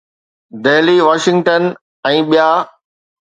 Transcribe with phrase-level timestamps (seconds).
[0.63, 1.63] Delhi, Washington
[2.13, 2.49] ۽ ”ٻيا“.